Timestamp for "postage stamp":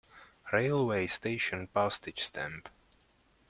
1.67-2.69